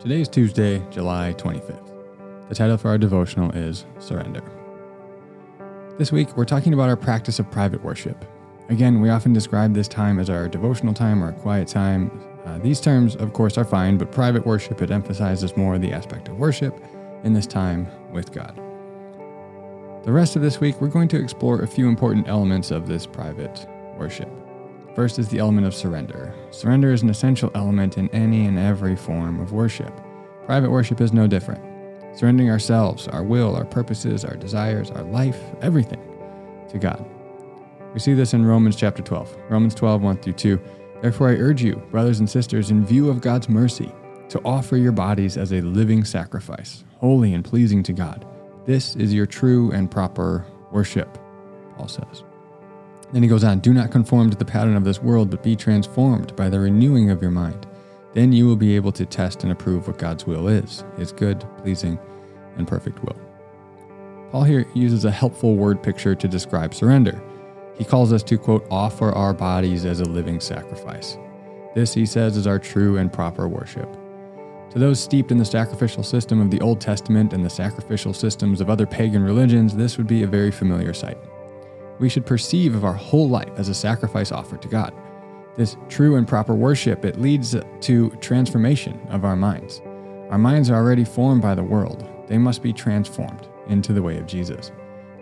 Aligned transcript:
Today 0.00 0.20
is 0.20 0.28
Tuesday, 0.28 0.80
July 0.90 1.34
25th. 1.36 2.48
The 2.48 2.54
title 2.54 2.76
for 2.76 2.86
our 2.86 2.98
devotional 2.98 3.50
is 3.50 3.84
Surrender. 3.98 4.44
This 5.98 6.12
week, 6.12 6.36
we're 6.36 6.44
talking 6.44 6.72
about 6.72 6.88
our 6.88 6.96
practice 6.96 7.40
of 7.40 7.50
private 7.50 7.82
worship. 7.82 8.24
Again, 8.68 9.00
we 9.00 9.10
often 9.10 9.32
describe 9.32 9.74
this 9.74 9.88
time 9.88 10.20
as 10.20 10.30
our 10.30 10.46
devotional 10.46 10.94
time 10.94 11.20
or 11.20 11.32
quiet 11.32 11.66
time. 11.66 12.12
Uh, 12.46 12.58
these 12.58 12.80
terms, 12.80 13.16
of 13.16 13.32
course, 13.32 13.58
are 13.58 13.64
fine, 13.64 13.98
but 13.98 14.12
private 14.12 14.46
worship, 14.46 14.80
it 14.82 14.92
emphasizes 14.92 15.56
more 15.56 15.78
the 15.78 15.92
aspect 15.92 16.28
of 16.28 16.38
worship 16.38 16.80
in 17.24 17.32
this 17.32 17.48
time 17.48 17.88
with 18.12 18.30
God. 18.30 18.54
The 20.04 20.12
rest 20.12 20.36
of 20.36 20.42
this 20.42 20.60
week, 20.60 20.80
we're 20.80 20.86
going 20.86 21.08
to 21.08 21.20
explore 21.20 21.62
a 21.62 21.66
few 21.66 21.88
important 21.88 22.28
elements 22.28 22.70
of 22.70 22.86
this 22.86 23.04
private 23.04 23.66
worship. 23.98 24.30
First 24.98 25.20
is 25.20 25.28
the 25.28 25.38
element 25.38 25.64
of 25.64 25.76
surrender. 25.76 26.34
Surrender 26.50 26.92
is 26.92 27.02
an 27.02 27.08
essential 27.08 27.52
element 27.54 27.98
in 27.98 28.08
any 28.08 28.46
and 28.46 28.58
every 28.58 28.96
form 28.96 29.38
of 29.38 29.52
worship. 29.52 29.92
Private 30.44 30.72
worship 30.72 31.00
is 31.00 31.12
no 31.12 31.28
different. 31.28 31.62
Surrendering 32.18 32.50
ourselves, 32.50 33.06
our 33.06 33.22
will, 33.22 33.54
our 33.54 33.64
purposes, 33.64 34.24
our 34.24 34.34
desires, 34.34 34.90
our 34.90 35.04
life, 35.04 35.40
everything 35.62 36.00
to 36.70 36.78
God. 36.80 37.08
We 37.94 38.00
see 38.00 38.12
this 38.12 38.34
in 38.34 38.44
Romans 38.44 38.74
chapter 38.74 39.00
12. 39.00 39.36
Romans 39.48 39.76
12, 39.76 40.02
1 40.02 40.16
through 40.16 40.32
2. 40.32 40.60
Therefore, 41.00 41.28
I 41.28 41.34
urge 41.34 41.62
you, 41.62 41.76
brothers 41.92 42.18
and 42.18 42.28
sisters, 42.28 42.72
in 42.72 42.84
view 42.84 43.08
of 43.08 43.20
God's 43.20 43.48
mercy, 43.48 43.92
to 44.30 44.40
offer 44.44 44.76
your 44.76 44.90
bodies 44.90 45.36
as 45.36 45.52
a 45.52 45.60
living 45.60 46.04
sacrifice, 46.04 46.82
holy 46.96 47.34
and 47.34 47.44
pleasing 47.44 47.84
to 47.84 47.92
God. 47.92 48.26
This 48.66 48.96
is 48.96 49.14
your 49.14 49.26
true 49.26 49.70
and 49.70 49.88
proper 49.88 50.44
worship, 50.72 51.16
Paul 51.76 51.86
says. 51.86 52.24
Then 53.12 53.22
he 53.22 53.28
goes 53.28 53.44
on 53.44 53.60
Do 53.60 53.72
not 53.72 53.90
conform 53.90 54.30
to 54.30 54.36
the 54.36 54.44
pattern 54.44 54.76
of 54.76 54.84
this 54.84 55.02
world, 55.02 55.30
but 55.30 55.42
be 55.42 55.56
transformed 55.56 56.36
by 56.36 56.48
the 56.48 56.60
renewing 56.60 57.10
of 57.10 57.22
your 57.22 57.30
mind. 57.30 57.66
Then 58.14 58.32
you 58.32 58.46
will 58.46 58.56
be 58.56 58.76
able 58.76 58.92
to 58.92 59.06
test 59.06 59.42
and 59.42 59.52
approve 59.52 59.86
what 59.86 59.98
God's 59.98 60.26
will 60.26 60.48
is, 60.48 60.84
his 60.96 61.12
good, 61.12 61.44
pleasing, 61.58 61.98
and 62.56 62.66
perfect 62.66 63.02
will. 63.02 63.16
Paul 64.30 64.44
here 64.44 64.66
uses 64.74 65.04
a 65.04 65.10
helpful 65.10 65.56
word 65.56 65.82
picture 65.82 66.14
to 66.14 66.28
describe 66.28 66.74
surrender. 66.74 67.22
He 67.76 67.84
calls 67.84 68.12
us 68.12 68.22
to, 68.24 68.36
quote, 68.36 68.66
offer 68.70 69.12
our 69.12 69.32
bodies 69.32 69.84
as 69.84 70.00
a 70.00 70.04
living 70.04 70.40
sacrifice. 70.40 71.16
This, 71.74 71.94
he 71.94 72.04
says, 72.04 72.36
is 72.36 72.46
our 72.46 72.58
true 72.58 72.98
and 72.98 73.12
proper 73.12 73.48
worship. 73.48 73.88
To 74.70 74.78
those 74.78 75.00
steeped 75.00 75.30
in 75.30 75.38
the 75.38 75.44
sacrificial 75.44 76.02
system 76.02 76.40
of 76.40 76.50
the 76.50 76.60
Old 76.60 76.80
Testament 76.80 77.32
and 77.32 77.44
the 77.44 77.50
sacrificial 77.50 78.12
systems 78.12 78.60
of 78.60 78.68
other 78.68 78.84
pagan 78.84 79.22
religions, 79.22 79.74
this 79.74 79.96
would 79.96 80.06
be 80.06 80.24
a 80.24 80.26
very 80.26 80.50
familiar 80.50 80.92
sight 80.92 81.16
we 81.98 82.08
should 82.08 82.26
perceive 82.26 82.74
of 82.74 82.84
our 82.84 82.92
whole 82.92 83.28
life 83.28 83.52
as 83.56 83.68
a 83.68 83.74
sacrifice 83.74 84.32
offered 84.32 84.62
to 84.62 84.68
God. 84.68 84.94
This 85.56 85.76
true 85.88 86.16
and 86.16 86.28
proper 86.28 86.54
worship, 86.54 87.04
it 87.04 87.20
leads 87.20 87.56
to 87.80 88.10
transformation 88.20 89.00
of 89.10 89.24
our 89.24 89.34
minds. 89.34 89.80
Our 90.30 90.38
minds 90.38 90.70
are 90.70 90.76
already 90.76 91.04
formed 91.04 91.42
by 91.42 91.54
the 91.54 91.64
world. 91.64 92.08
They 92.28 92.38
must 92.38 92.62
be 92.62 92.72
transformed 92.72 93.48
into 93.68 93.92
the 93.92 94.02
way 94.02 94.18
of 94.18 94.26
Jesus. 94.26 94.70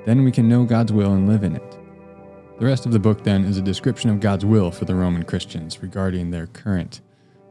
Then 0.05 0.25
we 0.25 0.33
can 0.33 0.49
know 0.49 0.65
God's 0.65 0.93
will 0.93 1.15
and 1.15 1.29
live 1.29 1.43
in 1.43 1.57
it. 1.57 1.79
The 2.59 2.67
rest 2.67 2.87
of 2.87 2.93
the 2.93 2.99
book, 2.99 3.23
then, 3.23 3.45
is 3.45 3.57
a 3.57 3.63
description 3.63 4.11
of 4.11 4.21
God's 4.21 4.45
will 4.45 4.71
for 4.71 4.85
the 4.85 4.95
Roman 4.95 5.23
Christians 5.23 5.83
regarding 5.83 6.31
their 6.31 6.47
current 6.49 7.01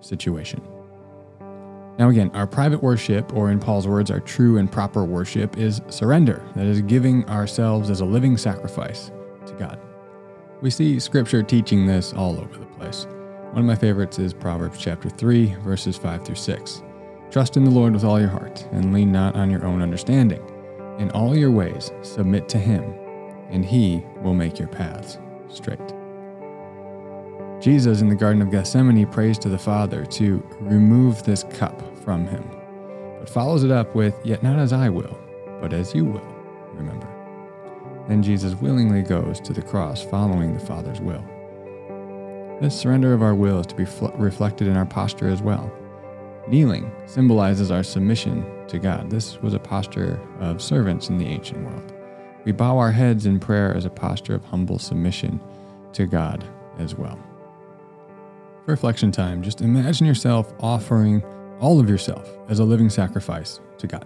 situation. 0.01 0.61
Now, 1.97 2.09
again, 2.09 2.29
our 2.33 2.45
private 2.45 2.83
worship, 2.83 3.33
or 3.33 3.51
in 3.51 3.59
Paul's 3.59 3.87
words, 3.87 4.11
our 4.11 4.19
true 4.19 4.57
and 4.57 4.71
proper 4.71 5.03
worship, 5.03 5.57
is 5.57 5.81
surrender. 5.89 6.43
That 6.55 6.65
is 6.65 6.81
giving 6.81 7.27
ourselves 7.29 7.89
as 7.89 8.01
a 8.01 8.05
living 8.05 8.35
sacrifice 8.35 9.11
God. 9.55 9.79
We 10.61 10.69
see 10.69 10.99
scripture 10.99 11.43
teaching 11.43 11.85
this 11.85 12.13
all 12.13 12.39
over 12.39 12.57
the 12.57 12.65
place. 12.65 13.07
One 13.51 13.59
of 13.59 13.65
my 13.65 13.75
favorites 13.75 14.19
is 14.19 14.33
Proverbs 14.33 14.77
chapter 14.79 15.09
3, 15.09 15.55
verses 15.63 15.97
5 15.97 16.25
through 16.25 16.35
6. 16.35 16.83
Trust 17.31 17.57
in 17.57 17.63
the 17.63 17.71
Lord 17.71 17.93
with 17.93 18.03
all 18.03 18.19
your 18.19 18.29
heart, 18.29 18.67
and 18.71 18.93
lean 18.93 19.11
not 19.11 19.35
on 19.35 19.49
your 19.49 19.65
own 19.65 19.81
understanding. 19.81 20.41
In 20.99 21.11
all 21.11 21.35
your 21.35 21.51
ways, 21.51 21.91
submit 22.01 22.47
to 22.49 22.57
him, 22.57 22.83
and 23.49 23.65
he 23.65 24.03
will 24.21 24.33
make 24.33 24.59
your 24.59 24.67
paths 24.67 25.17
straight. 25.49 25.79
Jesus 27.61 28.01
in 28.01 28.09
the 28.09 28.15
Garden 28.15 28.41
of 28.41 28.51
Gethsemane 28.51 29.07
prays 29.07 29.39
to 29.39 29.49
the 29.49 29.57
Father 29.57 30.05
to 30.05 30.45
remove 30.59 31.23
this 31.23 31.43
cup 31.43 31.81
from 32.03 32.27
him, 32.27 32.43
but 33.19 33.29
follows 33.29 33.63
it 33.63 33.71
up 33.71 33.95
with, 33.95 34.15
Yet 34.23 34.43
not 34.43 34.59
as 34.59 34.73
I 34.73 34.89
will, 34.89 35.17
but 35.61 35.73
as 35.73 35.95
you 35.95 36.05
will, 36.05 36.35
remember. 36.73 37.14
Then 38.07 38.21
Jesus 38.21 38.55
willingly 38.55 39.01
goes 39.01 39.39
to 39.41 39.53
the 39.53 39.61
cross 39.61 40.03
following 40.03 40.53
the 40.53 40.59
Father's 40.59 41.01
will. 41.01 41.23
This 42.61 42.79
surrender 42.79 43.13
of 43.13 43.21
our 43.21 43.35
will 43.35 43.59
is 43.59 43.67
to 43.67 43.75
be 43.75 43.85
fl- 43.85 44.07
reflected 44.15 44.67
in 44.67 44.77
our 44.77 44.85
posture 44.85 45.27
as 45.27 45.41
well. 45.41 45.71
Kneeling 46.47 46.91
symbolizes 47.07 47.71
our 47.71 47.83
submission 47.83 48.45
to 48.67 48.77
God. 48.77 49.09
This 49.09 49.41
was 49.41 49.53
a 49.53 49.59
posture 49.59 50.21
of 50.39 50.61
servants 50.61 51.09
in 51.09 51.17
the 51.17 51.25
ancient 51.25 51.65
world. 51.65 51.93
We 52.45 52.51
bow 52.51 52.77
our 52.77 52.91
heads 52.91 53.25
in 53.25 53.39
prayer 53.39 53.75
as 53.75 53.85
a 53.85 53.89
posture 53.89 54.35
of 54.35 54.45
humble 54.45 54.77
submission 54.77 55.41
to 55.93 56.05
God 56.05 56.45
as 56.77 56.93
well. 56.95 57.19
For 58.65 58.71
reflection 58.71 59.11
time, 59.11 59.41
just 59.41 59.61
imagine 59.61 60.05
yourself 60.05 60.53
offering 60.59 61.23
all 61.59 61.79
of 61.79 61.89
yourself 61.89 62.29
as 62.47 62.59
a 62.59 62.63
living 62.63 62.89
sacrifice 62.89 63.59
to 63.79 63.87
God. 63.87 64.05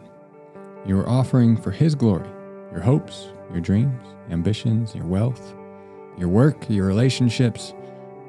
You 0.86 0.98
are 1.00 1.10
offering 1.10 1.58
for 1.58 1.72
His 1.72 1.96
glory 1.96 2.30
your 2.72 2.82
hopes, 2.82 3.30
your 3.52 3.62
dreams, 3.62 4.06
ambitions, 4.30 4.94
your 4.96 5.06
wealth, 5.06 5.56
your 6.18 6.30
work, 6.30 6.70
your 6.70 6.86
relationships, 6.86 7.74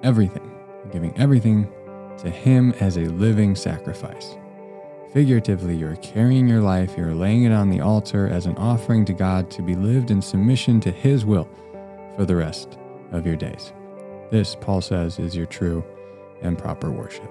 everything, 0.03 0.51
giving 0.93 1.17
everything 1.19 1.71
to 2.19 2.31
Him 2.31 2.73
as 2.81 2.97
a 2.97 3.07
living 3.07 3.55
sacrifice. 3.55 4.37
Figuratively, 5.13 5.77
you're 5.77 5.97
carrying 5.97 6.47
your 6.47 6.61
life, 6.61 6.97
you're 6.97 7.15
laying 7.15 7.45
it 7.45 7.53
on 7.53 7.69
the 7.69 7.81
altar 7.81 8.29
as 8.29 8.47
an 8.47 8.57
offering 8.57 9.05
to 9.07 9.13
God 9.13 9.51
to 9.51 9.63
be 9.63 9.75
lived 9.75 10.11
in 10.11 10.23
submission 10.23 10.81
to 10.81 10.91
His 10.91 11.25
will 11.25 11.49
for 12.17 12.25
the 12.25 12.37
rest 12.37 12.79
of 13.11 13.27
your 13.27 13.37
days. 13.37 13.73
This, 14.31 14.55
Paul 14.55 14.81
says, 14.81 15.19
is 15.19 15.35
your 15.35 15.47
true 15.47 15.85
and 16.43 16.57
proper 16.57 16.91
worship. 16.91 17.29